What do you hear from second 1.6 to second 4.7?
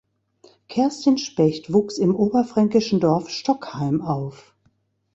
wuchs im oberfränkischen Dorf Stockheim auf.